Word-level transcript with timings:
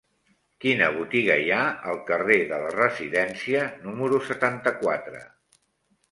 Quina 0.63 0.85
botiga 0.93 1.33
hi 1.41 1.51
ha 1.57 1.59
al 1.91 1.99
carrer 2.07 2.37
de 2.51 2.57
la 2.63 2.71
Residència 2.75 3.61
número 3.83 4.23
setanta-quatre? 4.31 5.21